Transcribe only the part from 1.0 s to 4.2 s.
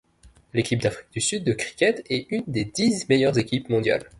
du Sud de cricket est une des dix meilleures équipes mondiales.